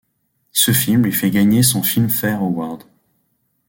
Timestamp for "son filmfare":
1.61-2.39